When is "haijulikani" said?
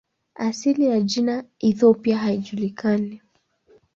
2.17-3.21